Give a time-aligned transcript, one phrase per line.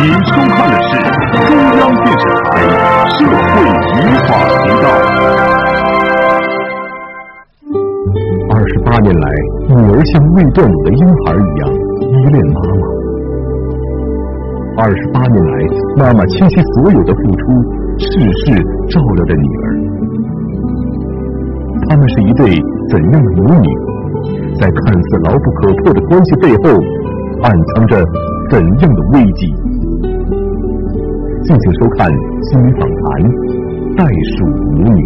[0.00, 0.90] 您收看的是
[1.34, 1.42] 中
[1.76, 2.48] 央电视台
[3.10, 3.50] 社会
[3.98, 4.30] 与法
[4.62, 4.86] 频道。
[8.48, 9.26] 二十八年来，
[9.66, 11.66] 女儿像未断乳的婴孩一样
[12.12, 12.82] 依恋妈妈。
[14.84, 15.52] 二十八年来，
[15.96, 17.42] 妈妈倾其所有的付出，
[17.98, 18.06] 事
[18.44, 18.54] 事
[18.88, 19.66] 照料着女儿。
[21.88, 22.46] 他们是一对
[22.88, 23.68] 怎样的母女？
[24.60, 26.78] 在看似牢不可破的关系背后，
[27.42, 28.00] 暗藏着
[28.48, 29.52] 怎样的危机？
[31.48, 32.04] 敬请收看
[32.44, 33.08] 《新访谈》，
[33.96, 34.04] 袋
[34.36, 35.00] 鼠母女。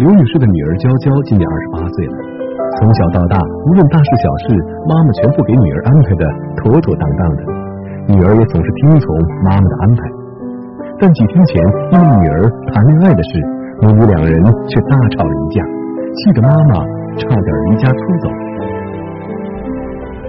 [0.00, 2.16] 刘女士的女儿娇娇今年二十八岁了，
[2.80, 3.36] 从小到大，
[3.68, 4.56] 无论大事小事，
[4.88, 6.24] 妈妈全部给女儿安排的
[6.56, 7.44] 妥妥当当的，
[8.16, 9.12] 女儿也总是听从
[9.44, 10.00] 妈妈的安排。
[10.98, 11.60] 但几天前，
[11.92, 13.30] 因为女儿谈恋爱的事，
[13.80, 14.34] 母女两人
[14.66, 15.62] 却大吵了一架，
[16.10, 16.82] 气得妈妈
[17.14, 18.26] 差点离家出走。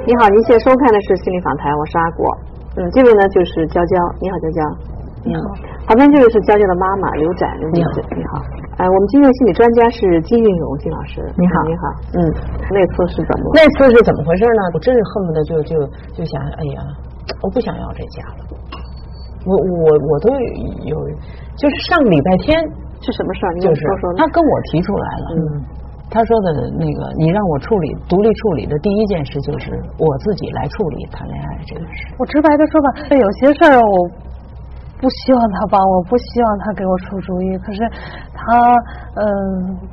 [0.05, 2.29] 你好，您现在收看的是心理访谈，我是阿果。
[2.77, 4.61] 嗯，这位呢就是娇娇，你好，娇娇。
[5.25, 5.41] 你好。
[5.89, 8.37] 旁边这位是娇娇的妈妈刘展，刘你好，你好。
[8.77, 11.17] 哎，我们今天的心理专家是金运荣金老师。
[11.33, 11.83] 你好，你好。
[12.13, 12.21] 嗯，
[12.69, 13.49] 那次是怎么？
[13.57, 14.61] 那次是怎么回事呢？
[14.77, 15.73] 我真是恨不得就就
[16.13, 16.85] 就想，哎呀，
[17.41, 18.45] 我不想要这家了。
[19.49, 20.29] 我我我都
[20.85, 20.93] 有，
[21.57, 22.53] 就是上个礼拜天
[23.01, 23.51] 是什么事儿？
[23.55, 24.13] 你就是说说。
[24.17, 25.25] 他跟我提出来了。
[25.35, 25.63] 嗯。
[26.11, 29.69] 他说的那个，你让我处理独立处理的第一件事就是
[29.99, 32.09] 我自己来处理谈恋爱这个事。
[32.17, 34.09] 我直白的说吧，有些事儿我
[34.97, 37.55] 不希望他帮我，不希望他给我出主意。
[37.59, 37.85] 可是
[38.33, 38.73] 他
[39.21, 39.23] 嗯，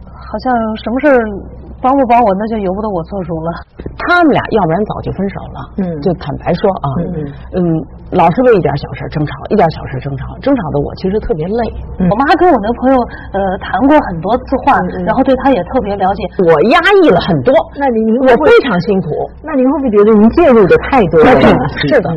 [0.09, 0.49] 好像
[0.81, 1.21] 什么事儿
[1.85, 3.51] 帮不帮我，那就由不得我做主了。
[4.07, 5.59] 他们俩要不然早就分手了。
[5.83, 7.27] 嗯，就坦白说啊，嗯
[7.59, 7.61] 嗯，
[8.11, 11.63] 老是为一点小事争吵，一点小事争吵，争吵的我其实特别累。
[12.09, 12.97] 我妈跟我那朋友
[13.35, 16.23] 呃谈过很多次话，然后对他也特别了解。
[16.47, 19.09] 我压抑了很多，那您我非常辛苦。
[19.43, 21.69] 那您会不会觉得您介入的太多了？
[21.77, 22.11] 是的，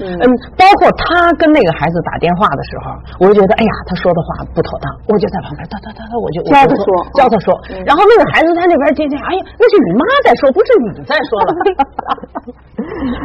[0.00, 2.86] 嗯，包括他跟那个孩子打电话的时候，
[3.20, 7.48] 我就觉得哎呀，他说的话不妥当，我就在旁边哒哒哒哒，我就教他说，教他说。
[7.88, 11.48] 然后那个孩子在那边接听，哎呀，那是你妈在说，不是你在说了。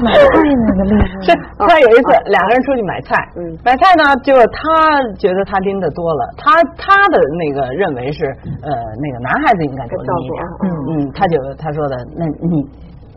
[0.02, 0.82] 买菜那个
[1.28, 1.30] 是，
[1.60, 3.16] 他有一次两个人出去买菜，
[3.64, 8.26] 买菜呢，就是他觉得他拎的多了，他他的那个认为是
[8.64, 10.66] 呃那个男孩子应该多拎一点，嗯
[11.04, 12.64] 嗯，他就他说的，那你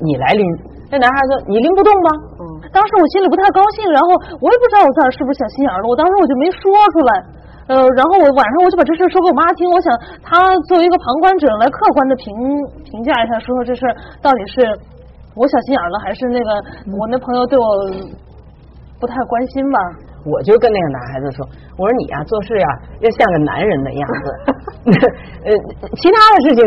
[0.03, 0.45] 你来拎，
[0.91, 2.11] 那男孩子说你拎不动吗？
[2.75, 7.11] 嗯，当时我心里不太高兴，然后我也不知道我自个儿是不是小心眼了，我当时我就没说出来，
[7.71, 9.95] 呃，然后我晚上我就把这事说给我妈听，我想
[10.27, 12.35] 她作为一个旁观者来客观的评
[12.83, 13.87] 评价一下，说说这事
[14.19, 14.67] 到底是。
[15.35, 16.51] 我小心眼了，还是那个
[16.95, 17.67] 我那朋友对我
[19.03, 19.79] 不太关心吧？
[20.23, 21.43] 我就跟那个男孩子说
[21.75, 22.69] ：“我说你呀，做事呀
[23.03, 24.25] 要像个男人的样子。
[25.43, 25.51] 呃，
[25.99, 26.63] 其他的事情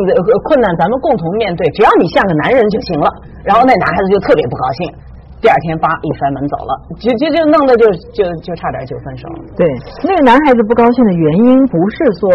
[0.51, 3.07] 困难咱们共同面对，只要你像个男人就行了。”
[3.47, 4.91] 然后那男孩子就特别不高兴，
[5.39, 9.27] 第二天叭一摔门走了，就就就弄得就就就差点就分手。
[9.55, 9.67] 对，
[10.03, 12.27] 那个男孩子不高兴的原因不是说。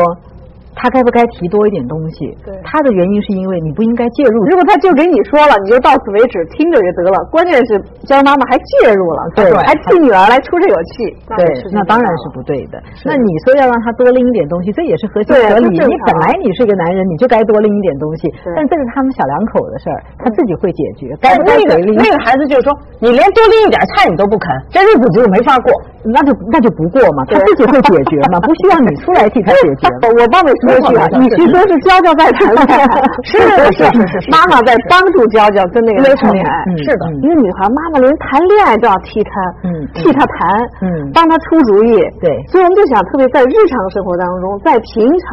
[0.74, 2.26] 他该不该提多一点东西？
[2.44, 4.36] 对，他的原因是因为你不应该介入。
[4.50, 7.16] 如果他就给你说了，你就到此为止，听着就得了。
[7.30, 7.78] 关键是
[8.08, 12.80] 娇妈妈还介入了，对，还替女儿来出这口气，对，那当然是不对的。
[13.04, 15.68] 那你说要让他多拎一点东西，这也是合情合理。
[15.72, 18.28] 你本来你是一个男人，你就该多拎一点东西。
[18.56, 21.14] 但这是他们小两口的事儿，他自己会解决。
[21.20, 21.94] 该不该拎？
[21.96, 25.70] 那个孩子就是说，你连多拎一点菜你都不肯，这日子就没法过。
[26.02, 29.86] 那就那就不过嘛，他自己会解决嘛，不需要你出来替他解决。
[30.18, 32.86] 我帮你说句啊，与其说是娇娇在谈恋爱，
[33.26, 33.34] 是
[33.74, 36.54] 是是是，妈妈在帮助娇娇跟那个人谈恋爱。
[36.86, 39.30] 是的，一个女孩，妈妈连谈恋爱都要替她，
[39.66, 40.54] 嗯，替她谈，
[40.86, 41.98] 嗯，帮她出主意。
[42.22, 45.28] 对，所以我们就想，特别在日常生活当中，在平常，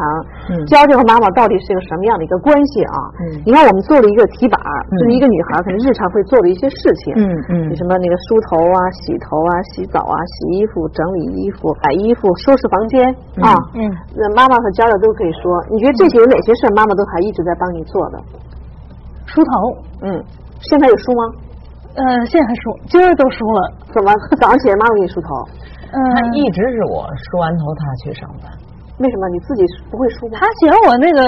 [0.50, 2.98] 嗯，娇娇和妈妈到底是一个什么样的一个关系啊？
[3.22, 4.58] 嗯，你看我们做了一个题板，
[4.98, 13.06] 就是一个女孩可能日常会做的一些事情，嗯嗯，什么那个梳头啊、洗头啊、洗澡啊、洗衣服、整理衣服、摆衣服、收拾房间
[13.38, 13.86] 啊，嗯，
[14.18, 18.16] 那妈妈和娇娇都可以说，你觉得这些有哪些事妈妈都还一直在帮你做的？
[19.28, 19.52] 梳头，
[20.00, 20.08] 嗯，
[20.64, 21.22] 现在有梳吗？
[21.92, 23.60] 呃，现在还梳，今儿都梳了。
[23.92, 24.08] 怎么
[24.40, 25.28] 早上起来妈妈给你梳头？
[25.92, 28.48] 嗯，他一直是我梳完头他去上班。
[29.00, 30.36] 为什么你自己不会梳吗？
[30.40, 31.20] 他嫌我那个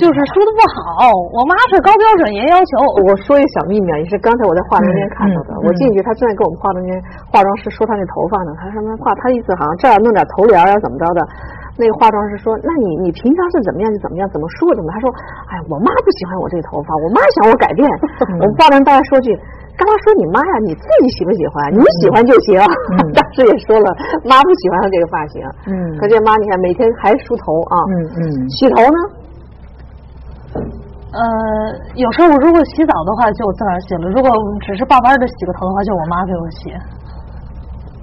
[0.00, 2.72] 就是梳的不好，我妈是高标准严要求。
[3.04, 5.52] 我说一个小秘密啊，也是刚才我在化妆间看到的。
[5.62, 6.90] 我进去，他正在给我们化妆间
[7.28, 8.50] 化妆师说他那头发呢。
[8.56, 11.20] 他说那化，他意思好像这儿弄点头帘啊，怎么着的。
[11.78, 14.90] 那个化妆师说，那你你平常是怎么样就怎么样，怎么梳怎么？
[14.90, 15.06] 他说，
[15.46, 17.86] 哎呀，我妈不喜欢我这个头发，我妈想我改变。
[18.42, 19.30] 我们化妆大家说句。
[19.78, 20.52] 干嘛说你妈呀？
[20.66, 21.70] 你自己喜不喜欢？
[21.70, 22.58] 你喜欢就行。
[23.14, 23.86] 当时也说了，
[24.26, 25.38] 妈不喜欢这个发型。
[25.70, 25.72] 嗯
[26.02, 27.74] 可见妈，你看每天还梳头啊。
[27.86, 28.98] 嗯嗯洗头呢？
[31.14, 31.22] 呃，
[31.94, 34.28] 有时候如果洗澡的话，就我自个儿洗了；如果
[34.66, 36.74] 只是爸班的洗个头的话，就我妈给我洗。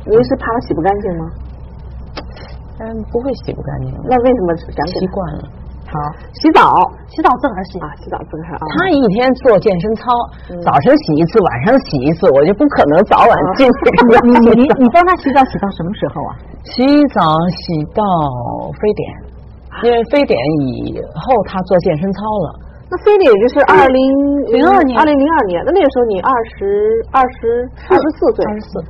[0.08, 1.28] 您是怕她洗不干净吗？
[2.80, 5.44] 嗯，不会洗不干净，那为什么想给她习惯了。
[5.86, 5.94] 好，
[6.34, 6.66] 洗澡。
[7.08, 7.80] 洗澡自个儿洗。
[7.80, 7.88] 啊？
[8.02, 8.66] 洗澡自个儿啊。
[8.76, 10.12] 他一天做健身操，
[10.66, 13.70] 早晨洗一次，晚上洗一次，我就不可能早晚进
[14.28, 16.32] 你你你帮他洗澡洗到什么时候啊？
[16.66, 16.84] 洗
[17.14, 17.22] 澡
[17.54, 18.02] 洗到
[18.82, 19.08] 非典，
[19.86, 20.36] 因为非典
[20.68, 22.60] 以后他做健身操了。
[22.90, 24.02] 那非典也就是二零
[24.52, 25.00] 零二年。
[25.00, 28.84] 二零零二年，那那个时候你二十二十二十四岁，二十四，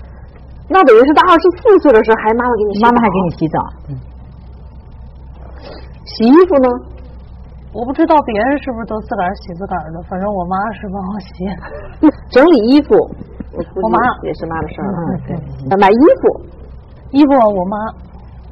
[0.67, 2.87] 那等于是到二十四岁的时候还妈妈给你洗澡。
[2.87, 3.57] 妈妈还给你洗澡，
[6.05, 6.69] 洗衣服呢？
[7.71, 11.27] 我不知道别人是不是都自个儿洗自个儿的，反正我妈是帮我洗。
[12.31, 12.95] 整理衣服，
[13.53, 16.41] 我我妈也是妈的事儿买衣服
[17.11, 17.77] 衣服我妈。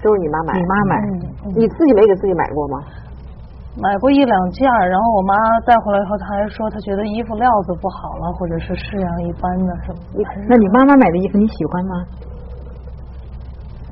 [0.04, 0.98] 都是你妈买，你妈买，
[1.46, 1.54] 嗯。
[1.56, 2.84] 你自己没给自己买过吗？
[3.76, 5.34] 买过一两件，然后我妈
[5.66, 10.00] 带回来以后，她还说她觉得衣服料子不好了，或者是式样一般的什么，
[10.48, 12.06] 那你妈妈买的衣服你喜欢吗？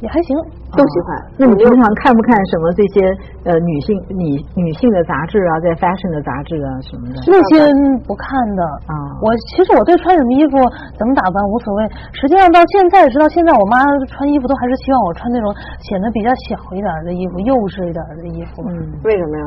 [0.02, 0.36] 也还行。
[0.74, 1.08] 都喜欢。
[1.38, 2.96] 那你平常看不看什么这些
[3.44, 7.20] 呃女性女女性的杂志啊，在 fashion 的杂志啊什么的？
[7.28, 7.60] 那些
[8.08, 10.56] 不看的啊我其实我对穿什么衣服、
[10.96, 11.80] 怎么打扮无所谓。
[12.16, 15.48] 实际上到现在，直到现在，我妈穿衣服都还是希望我穿那种
[15.84, 18.64] 显得比较小一点的衣服、幼稚一点的衣服。
[18.72, 19.46] 嗯，为什么呀？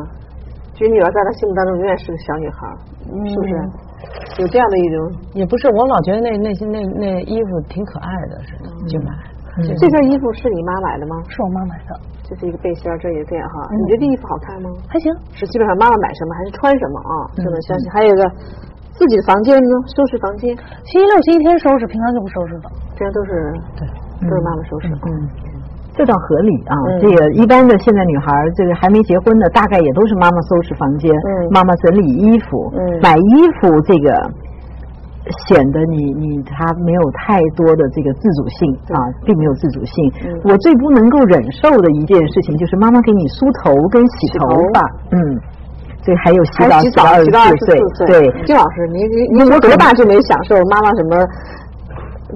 [0.76, 2.76] 觉得女儿在她心目当中永远是个小女孩儿，
[3.24, 3.52] 是不是？
[4.42, 4.98] 有这样的一种，
[5.32, 9.08] 也不是，我老觉得那那些那那衣服挺可爱的，是的，就买。
[9.62, 11.22] 这件衣服是你妈买的吗？
[11.28, 11.94] 是我妈买的，
[12.26, 13.68] 这是一个背心儿，这也这样哈。
[13.70, 14.68] 你觉得这衣服好看吗？
[14.88, 15.06] 还行。
[15.30, 17.14] 是基本上妈妈买什么还是穿什么啊？
[17.38, 17.90] 就能相信。
[17.92, 18.26] 还有一个
[18.98, 20.50] 自己的房间呢，收拾房间，
[20.82, 22.66] 星期六、星期天收拾，平常就不收拾了。
[22.98, 23.86] 这样都是对，
[24.26, 24.88] 都是妈妈收拾。
[25.06, 25.10] 嗯，
[25.94, 26.74] 这倒合理啊。
[26.90, 33.30] 嗯这个一般的现在女孩儿，这个还没结婚的，大概也都是妈妈收拾房间，嗯妈妈整理衣服，嗯买衣
[33.60, 34.10] 服这个。
[35.48, 39.96] 显得你你他没有太多的这个自主性啊，并没有自主性。
[40.24, 44.44] 嗯我最不能够忍受的一件事情就是妈妈给你梳头跟洗头
[44.74, 44.80] 发，
[45.12, 45.18] 嗯，
[46.02, 51.16] 这还有洗澡洗澡二洗到二十十四岁，对，金老师，你你你我多大就没享受妈妈什么？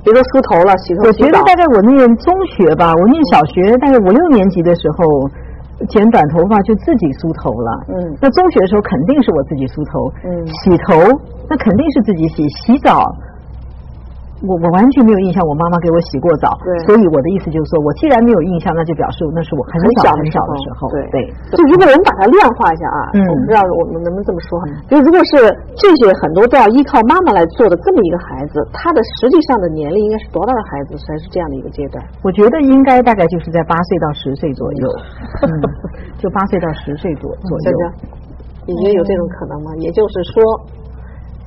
[0.04, 1.32] 别说梳头了，洗头我觉得。
[1.32, 5.04] 大概我念中学吧，我念小学大概五六年级的时候，
[5.86, 7.70] 剪短头发就自己梳头了。
[7.88, 10.10] 嗯那中学的时候肯定是我自己梳头。
[10.24, 10.98] 嗯洗头
[11.48, 13.04] 那肯定是自己洗，洗澡。
[14.46, 21.18] 我我完全没有印象，我妈妈给我洗过澡，对所以我的意思就是说，我既然没有印象，那就表示那是我很很小很小的时候，对对，
[21.58, 25.42] 就如果我们把它量化一下啊，嗯我不知道我们能不能这么说哈，就如果是
[25.74, 31.98] 这些很多都要依靠妈妈来做的这么一个孩子，他的实际上的年龄应该是多大的孩子才是这样的一个阶段？
[32.22, 34.86] 我觉得应该大概就是在八岁到十岁左右，
[35.50, 35.50] 嗯，
[36.22, 37.70] 就八岁到十岁左左右
[38.68, 39.72] 你觉得有这种可能吗？
[39.80, 40.36] 也就是说，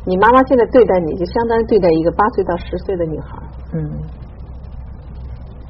[0.06, 3.38] 你妈妈现在对待你，就相当于对待一个八岁到十岁的女孩。
[3.74, 3.80] 嗯。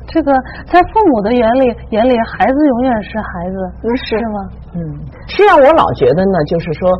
[0.07, 0.33] 这个
[0.67, 4.39] 在父母的眼里，眼里孩子永远是孩子，那是是吗？
[4.75, 4.79] 嗯，
[5.27, 6.91] 实际上，我老觉得呢，就是说，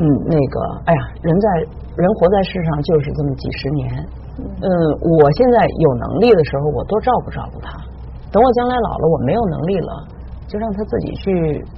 [0.00, 0.56] 嗯，那个，
[0.86, 1.48] 哎呀，人在
[1.96, 3.92] 人活在世上就是这么几十年。
[4.40, 4.68] 嗯，
[5.04, 7.76] 我现在有能力的时候，我多照顾照顾他。
[8.32, 9.92] 等我将来老了，我没有能力了，
[10.46, 11.30] 就让他自己去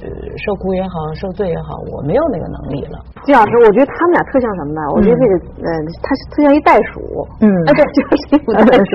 [0.05, 0.09] 呃
[0.45, 3.01] 受苦也好，受罪也好，我没有那个能力了。
[3.25, 4.81] 季老师，我觉得他们俩特像什么呢？
[4.95, 5.69] 我觉得这个，呃，
[6.05, 7.01] 他特像一袋鼠。
[7.41, 8.93] 嗯哎，对， 就是一副袋鼠。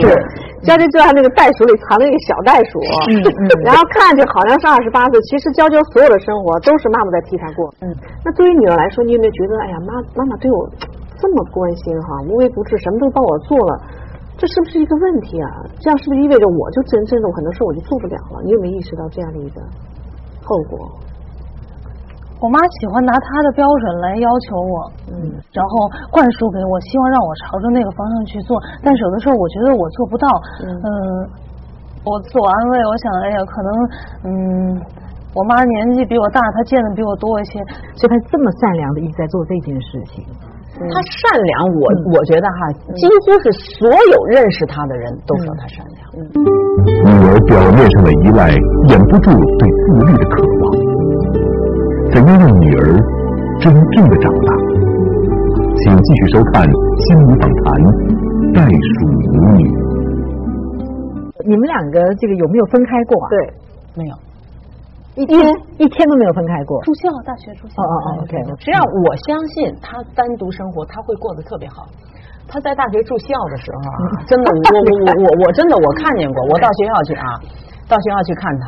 [0.63, 2.79] 娇娇就像那个袋鼠里藏着一个小袋鼠。
[3.09, 7.67] 嗯嗯 然后看着好像是二十八岁，其实娇娇所有的生活都是妈妈在替她过。
[7.81, 7.89] 嗯。
[8.23, 10.69] 那对于女儿来说，你有没有觉得，哎呀，妈妈妈对我
[11.17, 13.73] 这么关心哈，无微不至，什么都帮我做了？
[14.37, 15.47] 这是不是一个问题啊？
[15.79, 18.41] 这样是不是意味着我就真正的很多事我就做不了了？
[18.43, 19.61] 你有没有意识到这样的一个
[20.43, 20.89] 后果？
[22.43, 25.15] 我妈喜欢拿她的标准来要求我，嗯，
[25.55, 28.59] 然后灌输给我，希望让我朝着那个方向去做。
[28.83, 30.27] 但是有的时候我觉得我做不到，
[30.59, 30.87] 嗯嗯，
[32.03, 33.69] 我自我安慰，我想，哎呀，可能，
[34.27, 34.81] 嗯，
[35.33, 37.63] 我妈年纪比我大，她见的比我多一些，
[37.95, 40.25] 所以她这么善良的一直在做这件事情。
[40.89, 41.85] 他善良，我
[42.15, 42.59] 我觉得哈，
[42.95, 45.99] 几乎是所有认识他的人都说他善良。
[46.13, 48.49] 女儿表面上的依赖
[48.89, 50.63] 掩不住对自律的渴望。
[52.11, 52.99] 怎样让女儿
[53.59, 54.53] 真正的长大？
[55.75, 56.67] 请继续收看
[57.05, 57.65] 《心理访谈》
[58.53, 59.61] 袋鼠母女。
[61.45, 63.27] 你们两个这个有没有分开过啊？
[63.29, 63.35] 对，
[63.97, 64.15] 没有，
[65.15, 65.37] 一天
[65.77, 66.81] 一天都没有分开过。
[66.81, 67.81] 住校，大学住校。
[67.81, 71.85] 哦哦哦，OK，实际上我相信他单独生活他会过得特别好。
[72.47, 77.25] 他在大学住校的时候啊，真的，我我我我我真的我看见过，我到学校去啊，
[77.87, 78.65] 到学校去看他。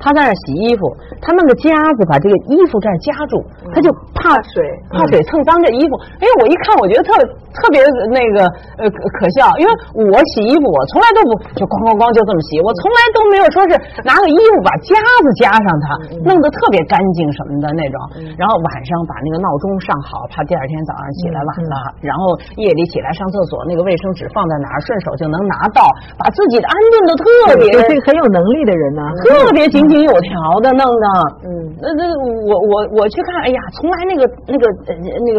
[0.00, 0.88] 他在那洗衣服，
[1.20, 3.36] 他弄个夹子把这个衣服这儿夹住，
[3.70, 4.64] 他就怕水。
[4.88, 5.92] 怕水蹭脏这衣服。
[6.18, 7.12] 哎，我一看，我觉得特
[7.52, 7.78] 特别
[8.10, 8.48] 那个
[8.80, 15.86] 呃可笑，因为我洗衣服我从来都不就咣咣咣就这么洗，我从来都没有说是拿个衣服把夹子夹上它，
[16.24, 17.96] 弄得特别干净什么的那种。
[18.40, 21.76] 然后晚上把那个闹钟上好，怕第二天早上起来晚了。
[22.00, 25.84] 然后夜里起来上厕所，那个卫生纸放在哪儿，顺手就能拿到，
[26.16, 27.24] 把自己的安顿的特
[27.60, 30.30] 别对很有能力的人呢，特别井井有条
[30.62, 31.06] 的弄的。
[31.44, 31.50] 嗯，
[31.82, 32.02] 那那
[32.46, 35.38] 我我我去看，哎呀，从来那个那个呃那个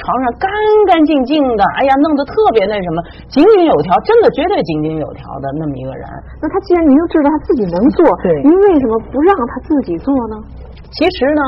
[0.00, 0.48] 床上干
[0.88, 6.02] 干净净的，哎呀，弄得特别那什么，井井有条，真的绝对井井有条的那么一个人。
[6.40, 10.36] 那他既然您都知道他自己能做，对您为什么不让他自己做呢？
[10.90, 11.42] 其实呢，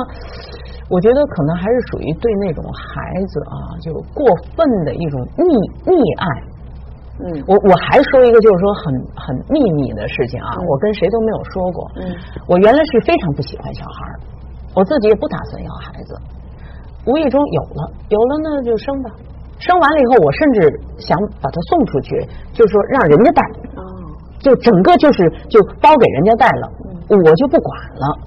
[0.89, 4.23] 我觉得可能还是属于对那种孩子啊，就过
[4.55, 5.43] 分的一种溺
[5.89, 6.52] 溺爱。
[7.21, 11.91] 嗯我我还说一个，就是说很很秘密的事情啊，我跟谁都没有说过。
[11.97, 12.15] 嗯，
[12.49, 14.15] 我原来是非常不喜欢小孩儿，
[14.75, 16.17] 我自己也不打算要孩子，
[17.07, 19.11] 无意中有了，有了呢就生吧。
[19.59, 22.19] 生完了以后，我甚至想把他送出去，
[22.53, 23.43] 就是说让人家带，
[23.77, 23.85] 哦，
[24.41, 26.73] 就整个就是就包给人家带了，
[27.09, 28.19] 我就不管了。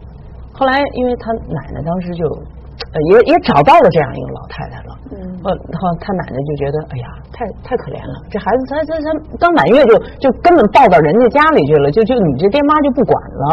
[0.54, 13.46] 后来因为他奶奶当时就呃也也找到了这样一个老太太了，嗯呃，然后他奶奶就觉得，哎呀，太太可怜了，这孩子他他他刚满月就就根本抱到人家家里去了，就就你这爹妈就不管了。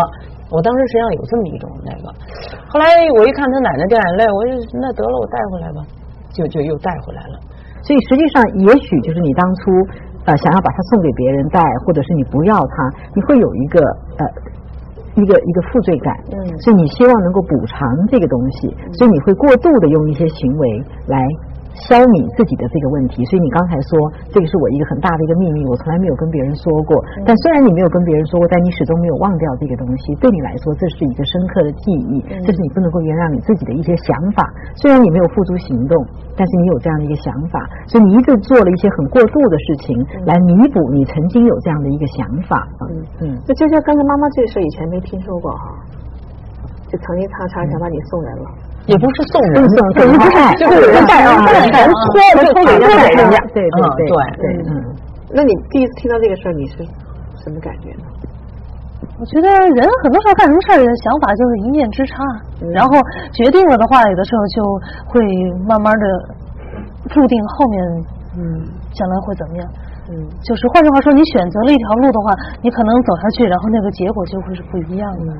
[0.48, 2.08] 我当时实际上有这么一种那个，
[2.72, 2.84] 后来
[3.16, 5.80] 我一看他奶奶掉眼泪，我就那得了，我带回来吧，
[6.32, 7.36] 就就又带回来了。
[7.84, 9.60] 所以实际上，也许就是你当初
[10.24, 12.76] 呃想要把它送给别人带，或者是你不要它，
[13.12, 13.80] 你会有一个
[14.16, 14.24] 呃
[15.16, 21.16] 一个一个负罪感，嗯所以你希望能够补偿这个东西，所以你会过度的用一些行为来。
[21.74, 23.90] 消弭自己的这个问题，所以你刚才说
[24.28, 26.92] 这个是我一个很大的一个秘密，我从来没有跟别人说过。
[27.24, 30.14] 但虽然你没有跟别人说过，但你始终没有忘掉这个东西。
[30.20, 34.44] 对你来说，这是一个深刻的记忆，这是你不能够原谅你自己的一些想法。
[34.76, 35.96] 虽然你没有付诸行动，
[36.36, 39.96] 但是你有这样的一个想法，所以你一直做了一些很过度的事情
[40.28, 42.68] 来弥补你曾经有这样的一个想法。
[42.88, 45.66] 嗯嗯，那就像刚才妈妈这事以前没听说过哈，
[46.92, 48.46] 就曾经常常想把你送人了。
[48.86, 54.70] 也不是送人，送送就是带就是人带啊，带人托就托给人家，对对对嗯对对，嗯。
[55.34, 56.76] 那你第一次听到这个事儿，你是
[57.42, 58.04] 什么感觉呢？
[59.18, 62.22] 我觉得人很多时候干什么事儿的想法就是一念之差，
[62.72, 62.98] 然后
[63.32, 64.62] 决定了的话，有的时候就
[65.06, 65.20] 会
[65.66, 66.06] 慢慢的
[67.08, 67.82] 注定后面
[68.36, 68.42] 嗯
[68.92, 69.68] 将来会怎么样。
[70.12, 75.32] 嗯就是换句话说，你选择了一条路的话，你可能走下去，然后那个结果就会是不一样的。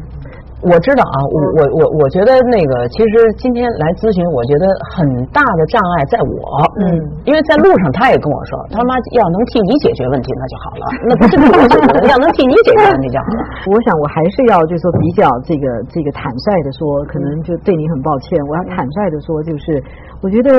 [0.63, 4.65] 我知道啊，我我我我觉得那个，其实今天来咨询，我觉得
[4.95, 5.03] 很
[5.35, 6.39] 大的障碍在我，
[6.87, 6.87] 嗯，
[7.27, 13.43] 因为在路上他也跟我说，他妈要能替你解决问题那就好了，那不是替我解决，要能替你解决问题就好了。
[13.75, 18.39] 我想我还是要就是说比较这个这个坦率的说，可能就对你很抱歉。
[18.47, 19.83] 我要坦率的说，就是
[20.23, 20.55] 我觉得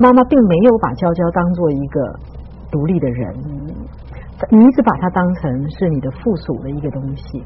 [0.00, 2.00] 妈妈并没有把娇娇当做一个
[2.72, 3.36] 独立的人，
[4.50, 7.44] 你一直把它当成是你的附属的一个东西。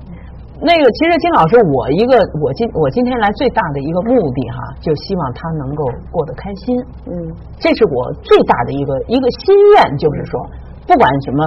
[0.62, 6.72] 那个，其实金老师，我一个我今我今天来最大的一个目的哈，就希望他能够过得开心，
[7.04, 7.12] 嗯
[7.58, 10.40] 这是我最大的一个一个心愿，就是说，
[10.86, 11.44] 不管什么，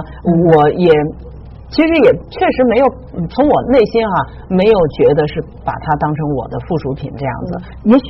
[0.54, 0.86] 我也
[1.70, 2.86] 其实也确实没有
[3.18, 4.14] 嗯从我内心哈、
[4.46, 7.50] 没有觉得是把它当成我的附属品这样子。
[7.90, 8.06] 也许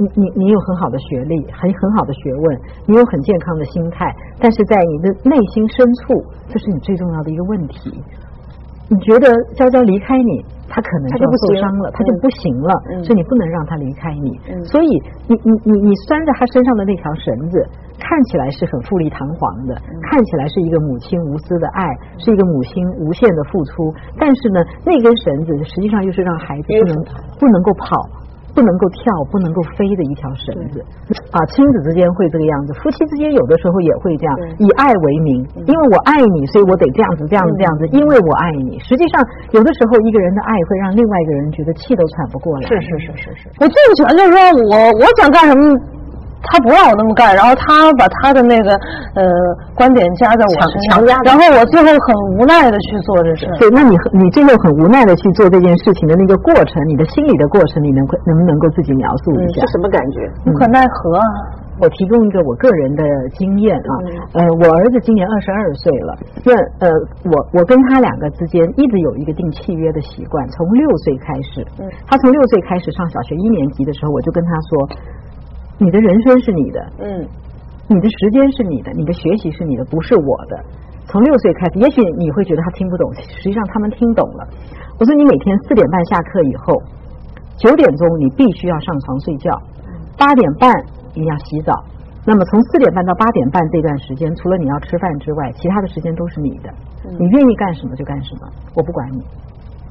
[0.00, 4.08] 你你你有很好的学历，很很好的学问，你有很健康的心态，
[4.40, 8.02] 但是在你的内心深处，这是你最重要的一个问题。
[8.88, 14.40] 你觉得娇娇离开你，她可能就不行受伤了，她就嗯不行了，嗯所以你不能让她离开你。
[14.50, 14.88] 嗯所以
[15.28, 17.62] 你你你你拴在她身上的那条绳子，
[18.00, 21.86] 看起来是很富丽堂皇的，嗯看起来是一个母亲无私的爱，
[22.18, 27.04] 是一个母亲无限的付出，但是呢，那根绳子实际上又是让孩子不能
[27.38, 27.86] 不能够跑。
[28.54, 30.82] 不能够跳、不能够飞的一条绳子
[31.30, 31.38] 啊！
[31.52, 38.78] 亲子之间会这个样子，夫妻之间有的时候也会这样，以爱为名，因为我爱你，所以我得这样子、这样子、这样子，因为我爱你。
[38.80, 42.66] 实际上，有的时候一个人的爱会让另外一个人觉得气都喘不过来。
[42.68, 44.38] 是是是是是，我最不喜欢就是说
[44.68, 45.62] 我我想干什么，
[46.42, 48.72] 他不让我那么干，然后他把他的那个
[49.14, 49.22] 呃
[49.74, 53.56] 观点加在我强身上，强加然后我最后很无奈的去做这事儿。
[53.58, 59.60] 对，那你你最后很无奈的去做这件事情的那个过程，你的心理的过程，你能能不能够自己描述一下？
[59.66, 60.30] 是什么感觉？
[60.46, 61.24] 无可奈何啊！
[61.80, 63.02] 我提供一个我个人的
[63.38, 63.92] 经验啊，
[64.34, 66.12] 呃，我儿子今年二十二岁了，
[66.44, 66.52] 那
[66.84, 66.92] 呃，
[67.24, 71.64] 我我跟他两个之间一直有一个定契约的习惯，从六岁开始，
[72.06, 74.88] 他从六岁开始上小学一年级的时候，我就跟他说，
[75.80, 77.26] 你的人生是你的，嗯
[77.88, 80.62] 你的时间是你的，你的学习是你的，不是我的。
[81.08, 84.46] 从六岁开始，也许你会觉得他听不懂，实际上他们听懂了。
[84.98, 86.76] 我说你每天四点半下课以后，
[87.56, 89.50] 九点钟你必须要上床睡觉，
[90.16, 90.70] 八点半
[91.14, 91.72] 你要洗澡。
[92.26, 96.70] 那么从四点半到八点半这段时间，除了你要吃饭之外，其他的时间都是你的。
[97.18, 98.46] 你愿意干什么就干什么，
[98.76, 99.24] 我不管你。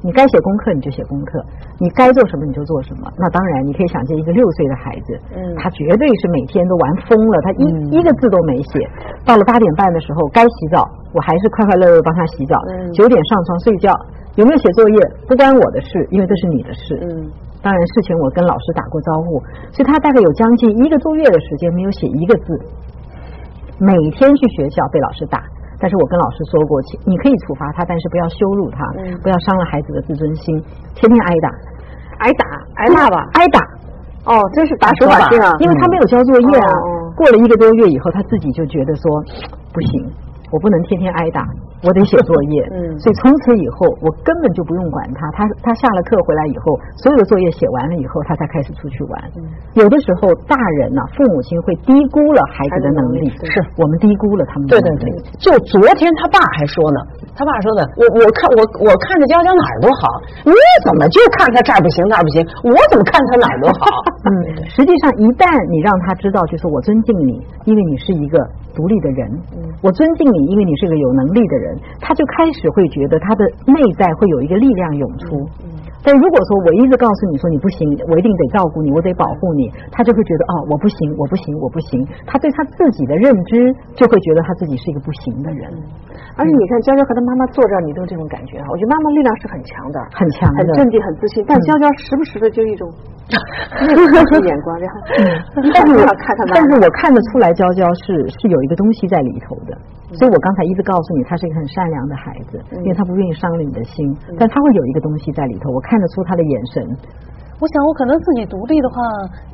[0.02, 1.44] 你该写功课你就写功课，
[1.78, 3.12] 你该做什么你就做什么。
[3.18, 8.80] 那当然，你可以想见一个六岁的孩子，嗯他绝对是每天都玩疯了，他一、一个字都没写。
[9.26, 12.56] 到了八点半的时候该洗澡，我还是快快乐乐帮他洗澡。
[12.70, 13.92] 嗯九点上床睡觉，
[14.36, 16.96] 有没有写作业不关我的事，因为这是你的事。
[17.04, 17.28] 嗯
[17.62, 19.44] 当然，事情我跟老师打过招呼，
[19.76, 22.58] 所以他大概有将近一个多月的时间没有写一个字，
[23.78, 25.44] 每天去学校被老师打。
[25.80, 29.18] 但是我跟老师说过，你可以处罚他，但是不要羞辱他，嗯。
[29.24, 30.62] 不要伤了孩子的自尊心，
[30.94, 31.50] 天天挨打，
[32.20, 32.44] 挨打？
[32.76, 33.60] 挨骂吧，挨打，
[34.26, 35.56] 哦，真是打手板心啊！
[35.60, 36.74] 因为他没有交作业啊。
[37.16, 39.24] 过了一个多月以后，他自己就觉得说，
[39.74, 40.06] 不行，
[40.52, 41.46] 我不能天天挨打，
[41.84, 42.56] 我得写作业。
[42.74, 45.30] 嗯所以从此以后，我根本就不用管他。
[45.32, 49.16] 他他下了课回来以后，所有的作业写完了以后，他才开始出去玩。
[49.38, 49.44] 嗯
[49.80, 55.12] 有的时候，大人呢、父母亲会低估了孩子的能力，是我们低估了他们的能力。
[55.12, 57.00] 对，就昨天他爸还说呢，
[57.36, 60.04] 他爸说的，我我看我我看着娇娇哪儿都好，
[60.44, 60.52] 你
[60.84, 62.44] 怎么就看他这儿不行那儿不行？
[62.68, 63.88] 我怎么看他哪儿都好？
[64.28, 64.32] 嗯，
[64.68, 68.36] 实际上一旦你让他知道，就是我尊敬你，因为你是一个
[68.76, 69.32] 独立的人，
[69.82, 71.69] 我尊敬你，因为你是个有能力的人，
[72.00, 75.48] 他就开始会觉得他的内在会有一个力量涌出。
[76.02, 82.00] 但如果说我一直告诉你说你不行，我一定得照顾你，我得保护你，他就会觉得哦我不行，我不行，我不行。
[82.26, 83.68] 他对他自己的认知
[84.00, 85.68] 就会觉得他自己是一个不行的人，
[86.40, 88.72] 而且你看，娇娇和她妈妈坐这儿，你都有这种感觉哈。
[88.72, 90.64] 我觉得妈妈力量是很强的，很强的。
[90.64, 92.88] 很镇定、很自信，但娇娇时不时的就一种
[94.48, 94.96] 眼光，然后
[95.76, 99.76] 但是我看看但是我看得出来，娇娇是是有一个东西在里头的，
[100.14, 106.98] 所以我刚才一直告诉你，他是一个很善良的孩子，因为他不愿意伤了你的心，但他会有一个东西在里头，我看得出他的眼神。
[107.60, 108.96] 我想我可能自己独立的话，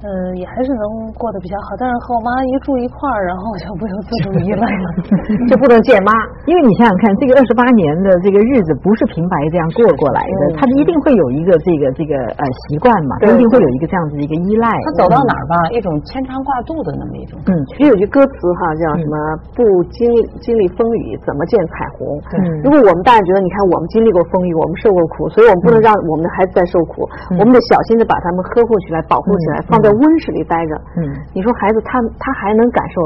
[0.06, 0.86] 呃，也还是能
[1.18, 1.74] 过得比较好。
[1.74, 4.86] 但是和我妈一住一块儿，然后我就不由自主依赖了。
[5.50, 6.14] 就不能见妈，
[6.46, 14.70] 因为你想想看，这个二十八年的这个日子不是平白这样过过来的，他一定会有一个这个这个呃习惯嘛，他一定会有一个这样子的一个依赖。
[14.86, 17.42] 他走到哪儿吧，一种牵肠挂肚的那么一种。
[17.50, 19.18] 嗯，其实有句歌词哈，叫什么
[19.58, 22.06] “不经历经历风雨，怎么见彩虹”。
[22.38, 27.10] 嗯如果我们大人觉得，你看我们经历过风雨，我们受过苦，所以我们不能让我们的孩子再受苦，
[27.42, 30.76] 我们得小心的把他们呵护起来、保护起来，放在温室里待着。
[30.98, 33.02] 嗯，你说孩子他他还能感受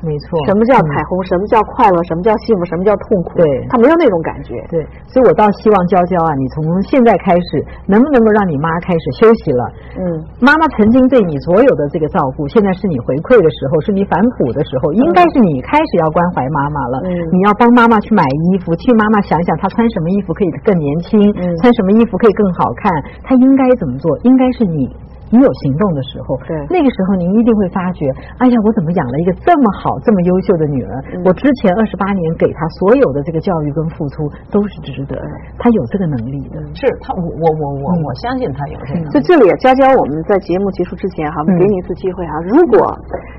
[0.00, 0.38] 没错。
[0.46, 3.38] 什么叫彩虹，什么叫快乐，什么叫幸福，什么叫痛苦？
[3.38, 4.62] 对他没有那种感觉。
[4.70, 9.62] 对，所以我倒希望娇娇啊，你从现在开始，能不能够让你妈开始休息了？
[9.98, 10.02] 嗯，
[10.38, 16.96] 妈妈曾经对你所有的这个照顾，现在是你回馈的时候，是你反哺的时候，应该是你开始要关怀妈妈了。
[17.04, 24.16] 嗯你要帮妈妈去买衣服，替妈妈想想她穿什么衣服可以更年轻，嗯穿什么衣服可以更好看，她应该怎么做？
[24.22, 24.88] 应该是你。
[25.30, 30.92] 你有行动的时候，对那个时候您一定会发觉，哎呀，我怎么养了一个这么好、这么优秀的女儿？
[31.14, 36.56] 嗯我之前二十八年给她所有的这个教育跟付出都是值得的，她有这个能力的。
[36.74, 39.10] 是她，我我我我我相信她有这个。
[39.10, 42.32] 就这里啊，娇娇，我们在节目结束之前哈，我们给你一次机会哈。
[42.48, 42.78] 如果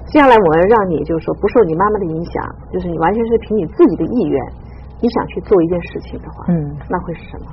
[0.06, 4.38] 接下来我们让你就是说不受你妈妈的影响，就是你完全是凭你自己的意愿，
[5.02, 7.45] 你想去做一件事情的话，嗯那会是什么？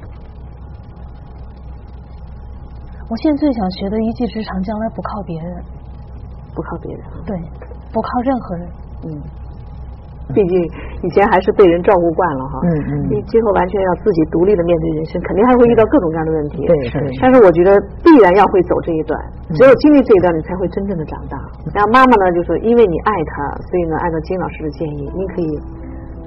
[3.09, 5.62] 我现在最想学的一技之长，将来不靠别人，
[6.55, 7.37] 不靠别人，对，
[7.92, 8.69] 不靠任何人。
[9.07, 9.09] 嗯，
[10.35, 10.59] 毕竟
[11.05, 16.66] 以前还是被人照顾惯了哈，嗯嗯你今后完全要自己独立的面对人生，肯定还会遇到各种各样的问题。
[16.66, 17.71] 对是但是我觉得
[18.03, 19.14] 必然要会走这一段，
[19.55, 21.38] 只有经历这一段，你才会真正的长大。
[21.73, 25.51] 然后妈妈呢，就说因为你爱他，所以呢，按照金老师的建议，您可以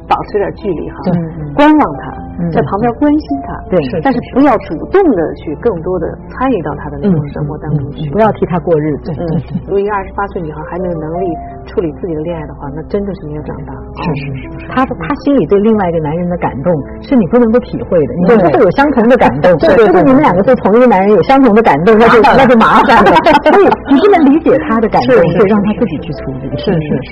[0.10, 2.04] 保持点距离哈，嗯观望他，
[2.42, 8.10] 嗯在旁边关心他，对但是不要主动的去更多的参与到他的那种生活当中去。
[8.10, 9.14] 不要替他过日子。
[9.14, 9.24] 嗯，
[9.70, 11.26] 如果一个二十八岁女孩还没有能力
[11.70, 13.72] 处理自己的恋爱的话，那真的是没有长大。
[14.02, 16.74] 是是是，她她心里对另外一个男人的感动
[17.06, 19.52] 是你不能够体会的，你们不会有相同的感动。
[19.62, 23.14] 对对如果你们两个对同一个男人有相同的感动，那就 那就麻烦了。
[23.46, 26.50] 所以你不能理解他的感动，所以让他自己去处理。
[26.58, 26.90] 是是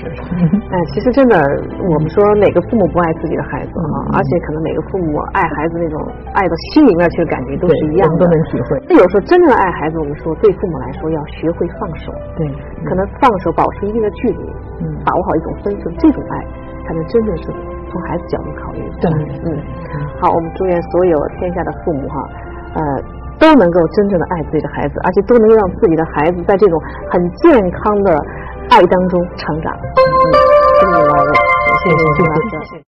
[0.72, 1.38] 哎，其实真的，
[1.92, 6.00] 我们说哪个父母不爱自己的孩子啊，而且可能每个父母爱孩子那种
[6.34, 8.30] 爱到心里面去的感觉都是一样的都。
[8.30, 8.78] 能体会。
[8.88, 12.46] 那有时候真正的爱孩子，我们说对父母来说要学会放手，对，
[12.84, 14.44] 可能放手，保持一定的距离，
[14.80, 16.44] 嗯把握好一种分寸，这种爱
[16.86, 17.44] 才能真正是
[17.90, 18.80] 从孩子角度考虑。
[19.00, 19.10] 对
[19.44, 19.58] 嗯，
[20.20, 22.28] 好，我们祝愿所有天下的父母哈，
[22.74, 22.82] 呃，
[23.38, 28.12] 都能够真正的爱自己的孩子，而且都能够让自己的孩子在这种很健康的
[28.70, 29.72] 爱当中成长。
[29.72, 31.47] 嗯
[31.84, 32.87] Gracias.